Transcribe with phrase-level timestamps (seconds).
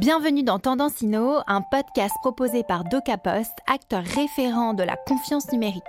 [0.00, 5.84] Bienvenue dans Tendance Inno, un podcast proposé par DocaPost, acteur référent de la confiance numérique.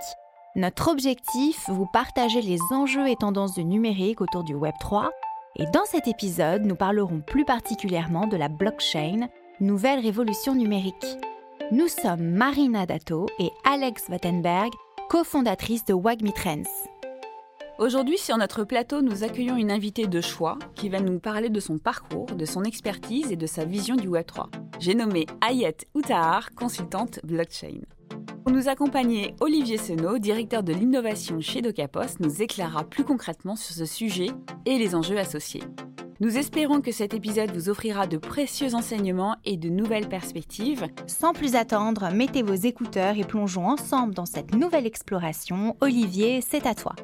[0.54, 5.10] Notre objectif, vous partager les enjeux et tendances du numérique autour du Web 3.
[5.56, 9.28] Et dans cet épisode, nous parlerons plus particulièrement de la blockchain,
[9.60, 11.06] nouvelle révolution numérique.
[11.70, 14.72] Nous sommes Marina Dato et Alex Wattenberg,
[15.08, 16.68] cofondatrices de Wagmi Trends.
[17.82, 21.58] Aujourd'hui, sur notre plateau, nous accueillons une invitée de choix qui va nous parler de
[21.58, 24.46] son parcours, de son expertise et de sa vision du Web3.
[24.78, 27.80] J'ai nommé Ayet Outahar, consultante blockchain.
[28.44, 33.74] Pour nous accompagner, Olivier Senot, directeur de l'innovation chez DocaPost, nous éclairera plus concrètement sur
[33.74, 34.28] ce sujet
[34.64, 35.64] et les enjeux associés.
[36.20, 40.86] Nous espérons que cet épisode vous offrira de précieux enseignements et de nouvelles perspectives.
[41.08, 45.76] Sans plus attendre, mettez vos écouteurs et plongeons ensemble dans cette nouvelle exploration.
[45.80, 46.94] Olivier, c'est à toi.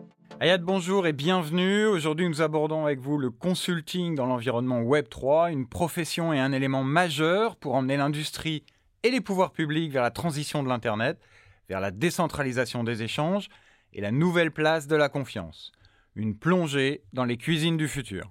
[0.40, 1.86] Ayad, bonjour et bienvenue.
[1.86, 6.84] Aujourd'hui, nous abordons avec vous le consulting dans l'environnement Web3, une profession et un élément
[6.84, 8.62] majeur pour emmener l'industrie
[9.02, 11.18] et les pouvoirs publics vers la transition de l'Internet,
[11.68, 13.48] vers la décentralisation des échanges
[13.92, 15.72] et la nouvelle place de la confiance.
[16.14, 18.30] Une plongée dans les cuisines du futur.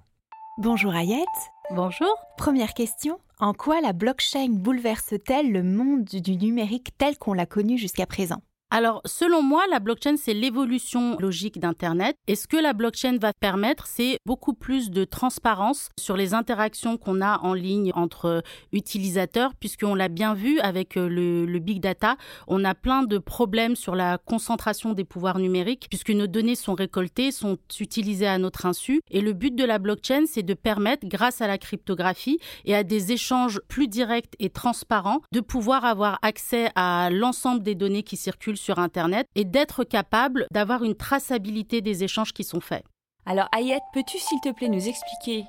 [0.56, 1.26] Bonjour Ayette.
[1.72, 2.16] Bonjour.
[2.38, 3.20] Première question.
[3.38, 8.40] En quoi la blockchain bouleverse-t-elle le monde du numérique tel qu'on l'a connu jusqu'à présent?
[8.70, 12.16] Alors, selon moi, la blockchain, c'est l'évolution logique d'Internet.
[12.26, 16.98] Et ce que la blockchain va permettre, c'est beaucoup plus de transparence sur les interactions
[16.98, 22.16] qu'on a en ligne entre utilisateurs, puisqu'on l'a bien vu avec euh, le, big data,
[22.46, 26.74] on a plein de problèmes sur la concentration des pouvoirs numériques, puisque nos données sont
[26.74, 29.00] récoltées, sont utilisées à notre insu.
[29.10, 32.84] Et le but de la blockchain, c'est de permettre, grâce à la cryptographie et à
[32.84, 38.18] des échanges plus directs et transparents, de pouvoir avoir accès à l'ensemble des données qui
[38.18, 42.84] circulent sur Internet et d'être capable d'avoir une traçabilité des échanges qui sont faits.
[43.24, 45.44] Alors Ayette, peux-tu s'il te plaît nous expliquer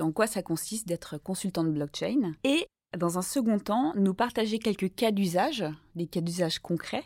[0.00, 4.58] en quoi ça consiste d'être consultant de blockchain et dans un second temps, nous partager
[4.58, 5.64] quelques cas d'usage,
[5.94, 7.04] des cas d'usage concrets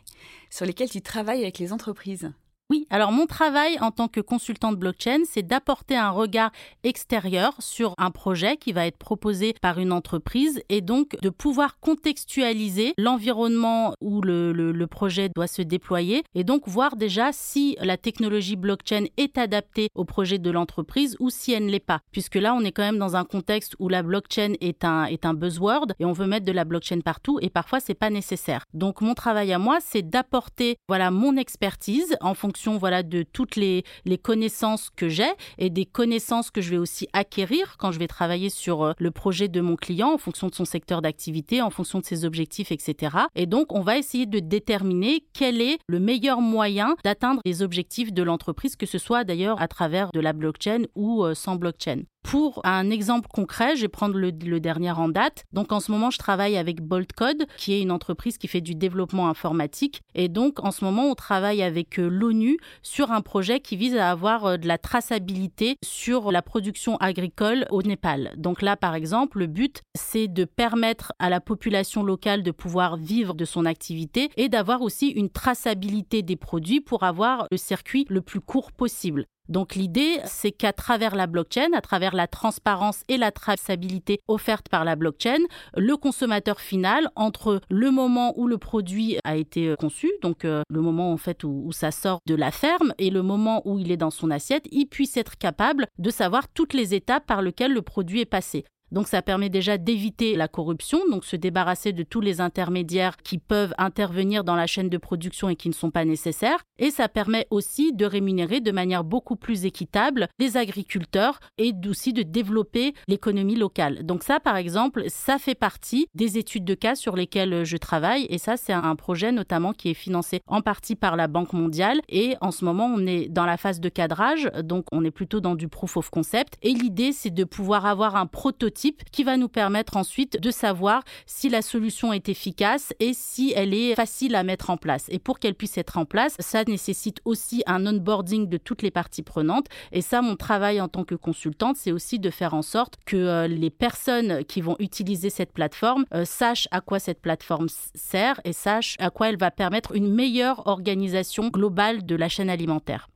[0.50, 2.32] sur lesquels tu travailles avec les entreprises?
[2.68, 6.50] Oui, alors mon travail en tant que consultant de blockchain, c'est d'apporter un regard
[6.82, 11.78] extérieur sur un projet qui va être proposé par une entreprise et donc de pouvoir
[11.78, 18.56] contextualiser l'environnement où le, projet doit se déployer et donc voir déjà si la technologie
[18.56, 22.00] blockchain est adaptée au projet de l'entreprise ou si elle ne l'est pas.
[22.10, 25.24] Puisque là, on est quand même dans un contexte où la blockchain est un, est
[25.24, 28.64] un buzzword et on veut mettre de la blockchain partout et parfois c'est pas nécessaire.
[28.74, 33.56] Donc mon travail à moi, c'est d'apporter voilà mon expertise en fonction voilà de toutes
[33.56, 33.84] les,
[34.22, 38.50] connaissances que j'ai et des connaissances que je vais aussi acquérir quand je vais travailler
[38.50, 42.00] sur euh, le projet de mon client en fonction de son secteur d'activité, en fonction
[42.00, 43.16] de ses objectifs, etc.
[43.34, 48.12] Et donc, on va essayer de déterminer quel est le meilleur moyen d'atteindre les objectifs
[48.12, 52.02] de l'entreprise, que ce soit d'ailleurs à travers de la blockchain ou euh, sans blockchain.
[52.26, 55.44] Pour un exemple concret, je vais prendre le, dernier en date.
[55.52, 58.74] Donc en ce moment, je travaille avec Boltcode, qui est une entreprise qui fait du
[58.74, 60.02] développement informatique.
[60.16, 63.94] Et donc en ce moment, on travaille avec euh, l'ONU sur un projet qui vise
[63.94, 68.34] à avoir euh, de la traçabilité sur la production agricole au Népal.
[68.36, 72.96] Donc là, par exemple, le but, c'est de permettre à la population locale de pouvoir
[72.96, 78.04] vivre de son activité et d'avoir aussi une traçabilité des produits pour avoir le circuit
[78.08, 79.26] le plus court possible.
[79.48, 84.68] Donc l'idée, c'est qu'à travers la blockchain, à travers la transparence et la traçabilité offerte
[84.68, 85.38] par la blockchain,
[85.76, 90.62] le consommateur final, entre le moment où le produit a été euh, conçu, donc euh,
[90.68, 93.90] le moment en fait où, ça sort de la ferme et le moment où il
[93.90, 97.72] est dans son assiette, il puisse être capable de savoir toutes les étapes par lesquelles
[97.72, 98.64] le produit est passé.
[98.92, 103.38] Donc ça permet déjà d'éviter la corruption, donc se débarrasser de tous les intermédiaires qui
[103.38, 106.62] peuvent intervenir dans la chaîne de production et qui ne sont pas nécessaires.
[106.78, 112.12] Et ça permet aussi de rémunérer de manière beaucoup plus équitable les agriculteurs et aussi
[112.12, 114.04] de développer l'économie locale.
[114.04, 118.26] Donc ça, par exemple, ça fait partie des études de cas sur lesquelles je travaille.
[118.30, 122.00] Et ça, c'est un projet notamment qui est financé en partie par la Banque mondiale.
[122.08, 125.40] Et en ce moment, on est dans la phase de cadrage, donc on est plutôt
[125.40, 126.56] dans du proof of concept.
[126.62, 128.75] Et l'idée, c'est de pouvoir avoir un prototype
[129.12, 133.74] qui va nous permettre ensuite de savoir si la solution est efficace et si elle
[133.74, 135.06] est facile à mettre en place.
[135.08, 138.90] Et pour qu'elle puisse être en place, ça nécessite aussi un onboarding de toutes les
[138.90, 139.66] parties prenantes.
[139.92, 143.16] Et ça, mon travail en tant que consultante, c'est aussi de faire en sorte que
[143.16, 148.40] euh, les personnes qui vont utiliser cette plateforme euh, sachent à quoi cette plateforme sert
[148.44, 153.08] et sachent à quoi elle va permettre une meilleure organisation globale de la chaîne alimentaire.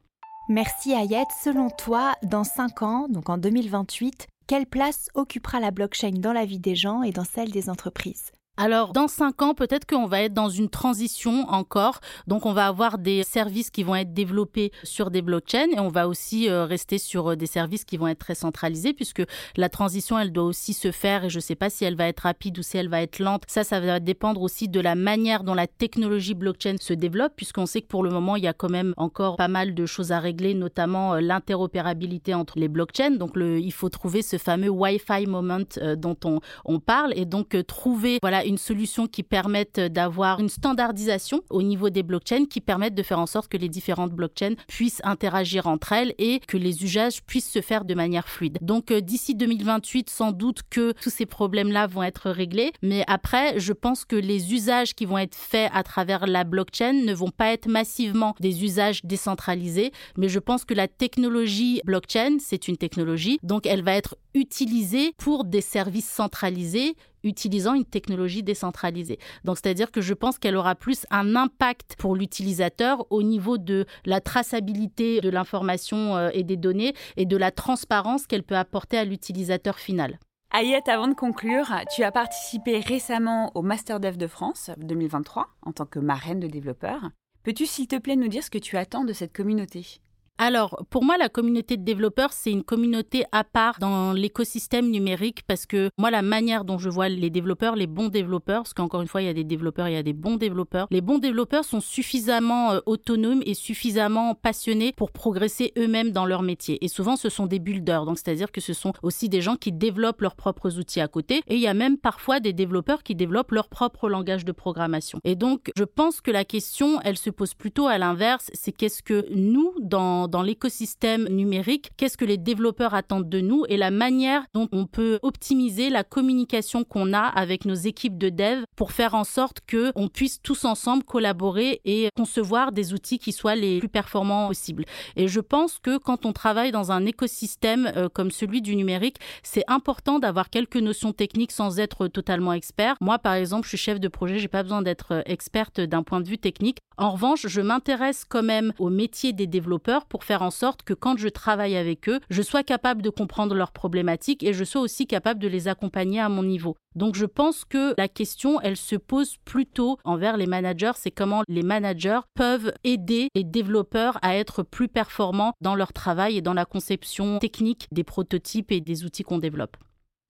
[0.48, 1.28] Merci Ayette.
[1.44, 6.44] Selon toi, dans 5 ans, donc en 2028, quelle place occupera la blockchain dans la
[6.44, 8.32] vie des gens et dans celle des entreprises?
[8.60, 12.00] Alors, dans cinq ans, peut-être qu'on va être dans une transition encore.
[12.26, 15.88] Donc, on va avoir des services qui vont être développés sur des blockchains et on
[15.88, 19.22] va aussi euh, rester sur euh, des services qui vont être très centralisés puisque
[19.56, 22.06] la transition, elle doit aussi se faire et je ne sais pas si elle va
[22.06, 23.44] être rapide ou si elle va être lente.
[23.46, 27.64] Ça, ça va dépendre aussi de la manière dont la technologie blockchain se développe puisqu'on
[27.64, 30.12] sait que pour le moment, il y a quand même encore pas mal de choses
[30.12, 33.12] à régler, notamment euh, l'interopérabilité entre les blockchains.
[33.12, 35.60] Donc, le, il faut trouver ce fameux Wi-Fi moment
[35.96, 41.42] dont on, on parle et donc trouver voilà une solution qui permette d'avoir une standardisation
[41.50, 45.00] au niveau des blockchains qui permettent de faire en sorte que les différentes blockchains puissent
[45.04, 48.58] interagir entre elles et que les usages puissent se faire de manière fluide.
[48.60, 53.58] Donc euh, d'ici 2028, sans doute que tous ces problèmes-là vont être réglés, mais après,
[53.60, 57.30] je pense que les usages qui vont être faits à travers la blockchain ne vont
[57.30, 62.76] pas être massivement des usages décentralisés, mais je pense que la technologie blockchain, c'est une
[62.76, 69.18] technologie, donc elle va être utilisée pour des services centralisés utilisant une technologie décentralisée.
[69.44, 73.86] Donc, c'est-à-dire que je pense qu'elle aura plus un impact pour l'utilisateur au niveau de
[74.04, 78.98] la traçabilité de l'information euh, et des données et de la transparence qu'elle peut apporter
[78.98, 80.18] à l'utilisateur final.
[80.52, 85.72] Ayette, avant de conclure, tu as participé récemment au Master Dev de France 2023 en
[85.72, 87.10] tant que marraine de développeur.
[87.44, 90.00] Peux-tu, s'il te plaît, nous dire ce que tu attends de cette communauté?
[90.42, 95.42] Alors, pour moi, la communauté de développeurs, c'est une communauté à part dans l'écosystème numérique
[95.46, 99.02] parce que moi, la manière dont je vois les développeurs, les bons développeurs, parce qu'encore
[99.02, 101.18] une fois, il y a des développeurs, il y a des bons développeurs, les bons
[101.18, 106.82] développeurs sont suffisamment euh, autonomes et suffisamment passionnés pour progresser eux-mêmes dans leur métier.
[106.82, 109.72] Et souvent, ce sont des builders, donc c'est-à-dire que ce sont aussi des gens qui
[109.72, 111.42] développent leurs propres outils à côté.
[111.48, 115.20] Et il y a même parfois des développeurs qui développent leur propre langage de programmation.
[115.24, 119.02] Et donc, je pense que la question, elle se pose plutôt à l'inverse, c'est qu'est-ce
[119.02, 123.90] que nous, dans dans l'écosystème numérique, qu'est-ce que les développeurs attendent de nous et la
[123.90, 128.92] manière dont on peut optimiser la communication qu'on a avec nos équipes de dev pour
[128.92, 133.56] faire en sorte que on puisse tous ensemble collaborer et concevoir des outils qui soient
[133.56, 134.84] les plus performants possibles.
[135.16, 139.16] Et je pense que quand on travaille dans un écosystème euh, comme celui du numérique,
[139.42, 142.94] c'est important d'avoir quelques notions techniques sans être totalement expert.
[143.00, 146.20] Moi, par exemple, je suis chef de projet, j'ai pas besoin d'être experte d'un point
[146.20, 146.78] de vue technique.
[146.96, 150.92] En revanche, je m'intéresse quand même au métier des développeurs pour faire en sorte que
[150.92, 154.82] quand je travaille avec eux, je sois capable de comprendre leurs problématiques et je sois
[154.82, 156.76] aussi capable de les accompagner à mon niveau.
[156.96, 161.42] Donc je pense que la question, elle se pose plutôt envers les managers, c'est comment
[161.48, 166.54] les managers peuvent aider les développeurs à être plus performants dans leur travail et dans
[166.54, 169.76] la conception technique des prototypes et des outils qu'on développe.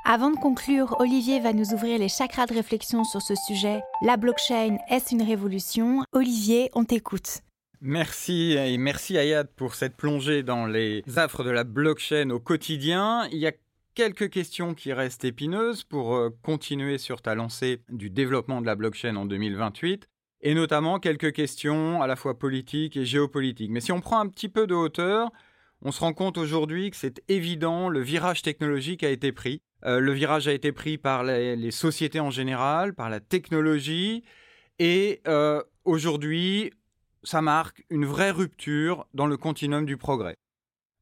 [0.05, 3.81] Avant de conclure, Olivier va nous ouvrir les chakras de réflexion sur ce sujet.
[4.03, 6.03] La blockchain, est-ce une révolution?
[6.13, 7.43] Olivier, on t'écoute.
[7.83, 13.27] Merci et merci Ayad pour cette plongée dans les affres de la blockchain au quotidien.
[13.33, 13.53] Il y a
[13.95, 18.75] quelques questions qui restent épineuses pour euh, continuer sur ta lancée du développement de la
[18.75, 20.07] blockchain en 2028
[20.43, 23.71] et notamment quelques questions à la fois politiques et géopolitiques.
[23.71, 25.31] Mais si on prend un petit peu de hauteur,
[25.81, 29.63] on se rend compte aujourd'hui que c'est évident, le virage technologique a été pris.
[29.87, 34.23] Euh, le virage a été pris par les, sociétés en général, par la technologie,
[34.79, 36.73] et euh, aujourd'hui,
[37.23, 40.37] ça marque une vraie rupture dans le continuum du progrès.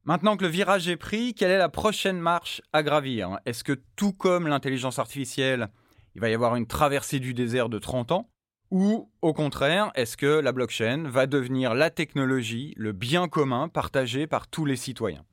[0.05, 3.39] Maintenant que le virage est pris, quelle est la prochaine marche à gravir?
[3.45, 5.69] Est-ce que tout comme l'intelligence artificielle,
[6.15, 8.29] il va y avoir une traversée du désert de 30 ans?
[8.71, 14.27] Ou au contraire, est-ce que la blockchain va devenir la technologie, le bien commun partagé
[14.27, 15.25] par tous les citoyens?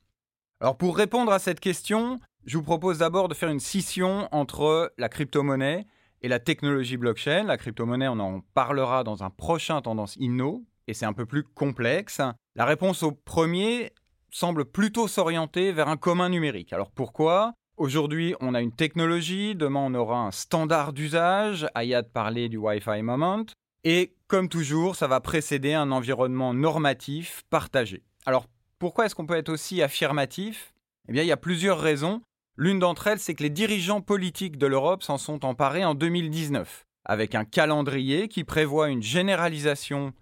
[0.59, 4.91] Alors pour répondre à cette question, je vous propose d'abord de faire une scission entre
[4.97, 5.85] la crypto-monnaie
[6.21, 7.43] et la technologie blockchain.
[7.43, 11.43] La crypto-monnaie, on en parlera dans un prochain Tendance Inno, et c'est un peu plus
[11.43, 12.21] complexe.
[12.55, 13.91] La réponse au premier
[14.31, 16.73] semble plutôt s'orienter vers un commun numérique.
[16.73, 17.53] Alors pourquoi?
[17.77, 23.03] Aujourd'hui, on a une technologie, demain on aura un standard d'usage, Ayad parlait du Wi-Fi
[23.03, 23.45] Moment,
[23.83, 28.03] et comme toujours, ça va précéder un environnement normatif partagé.
[28.25, 28.47] Alors
[28.79, 30.73] pourquoi est-ce qu'on peut être aussi affirmatif?
[31.07, 32.21] Eh bien, il y a plusieurs raisons.
[32.57, 36.85] L'une d'entre elles, c'est que les dirigeants politiques de l'Europe s'en sont emparés en 2019,
[37.05, 40.13] avec un calendrier qui prévoit une généralisation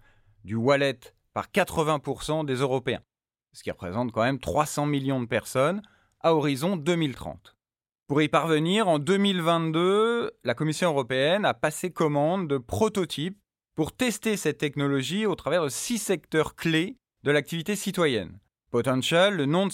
[0.46, 1.00] du wallet
[1.34, 3.02] par 80% des Européens,
[3.52, 5.82] ce qui représente quand même 300 millions de personnes
[6.20, 7.56] à horizon 2030.
[8.06, 13.38] Pour y parvenir, en 2022, la Commission européenne a passé commande de prototypes
[13.74, 18.38] pour tester cette technologie au travers de six secteurs clés de l'activité citoyenne.
[18.70, 19.72] Potential, le nom de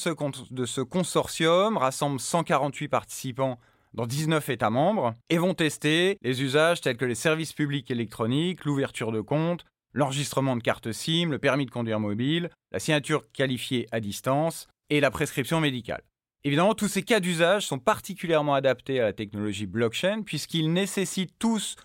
[0.65, 3.59] ce, consortium, rassemble 148 participants
[3.93, 8.65] dans 19 États membres et vont tester les usages tels que les services publics électroniques,
[8.65, 13.87] l'ouverture de comptes, l'enregistrement de carte SIM, le permis de conduire mobile, la signature qualifiée
[13.93, 16.03] à distance et la prescription médicale.
[16.45, 21.77] Évidemment, tous ces cas d'usage sont particulièrement adaptés à la technologie blockchain puisqu'ils nécessitent tous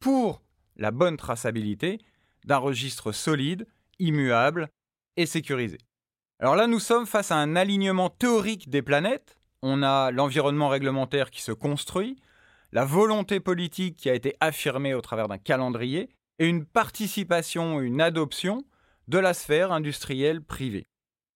[0.00, 0.42] pour
[0.76, 1.98] la bonne traçabilité
[2.44, 3.66] d'un registre solide,
[3.98, 4.68] immuable
[5.16, 5.78] et sécurisé.
[6.40, 9.36] Alors là, nous sommes face à un alignement théorique des planètes.
[9.60, 12.16] On a l'environnement réglementaire qui se construit,
[12.72, 18.00] la volonté politique qui a été affirmée au travers d'un calendrier, et une participation, une
[18.00, 18.62] adoption
[19.08, 20.86] de la sphère industrielle privée.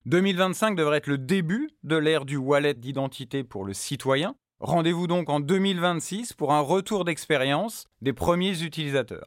[0.06, 4.35] 2025 devrait être le début de l'ère du wallet d'identité pour le citoyen.
[4.61, 9.26] Rendez-vous donc en 2026 pour un retour d'expérience des premiers utilisateurs.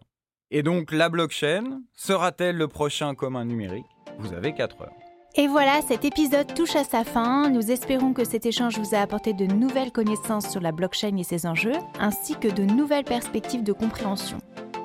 [0.52, 3.86] Et donc la blockchain sera-t-elle le prochain commun numérique?
[4.20, 4.94] Vous avez 4 heures.
[5.38, 7.50] Et voilà, cet épisode touche à sa fin.
[7.50, 11.24] Nous espérons que cet échange vous a apporté de nouvelles connaissances sur la blockchain et
[11.24, 14.38] ses enjeux, ainsi que de nouvelles perspectives de compréhension.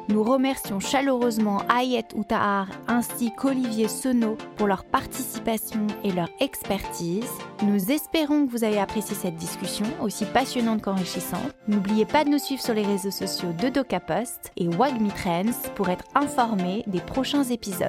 [0.08, 7.30] Nous remercions chaleureusement Ayet Outahar ainsi qu'Olivier Senot pour leur participation et leur expertise.
[7.62, 11.54] Nous espérons que vous avez apprécié cette discussion, aussi passionnante qu'enrichissante.
[11.68, 16.04] N'oubliez pas de nous suivre sur les réseaux sociaux de DocaPost et WagMiTrends pour être
[16.14, 17.88] informés des prochains épisodes.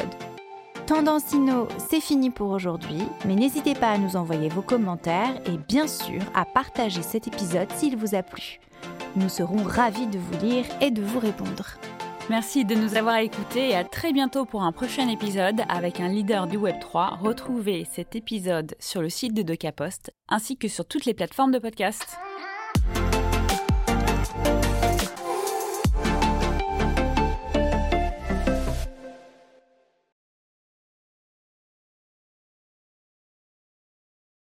[0.85, 5.57] Tendance Inno, c'est fini pour aujourd'hui, mais n'hésitez pas à nous envoyer vos commentaires et
[5.67, 8.59] bien sûr à partager cet épisode s'il vous a plu.
[9.15, 11.77] Nous serons ravis de vous lire et de vous répondre.
[12.31, 16.07] Merci de nous avoir écoutés et à très bientôt pour un prochain épisode avec un
[16.07, 17.19] leader du Web3.
[17.19, 21.59] Retrouvez cet épisode sur le site de DocaPost ainsi que sur toutes les plateformes de
[21.59, 22.17] podcast.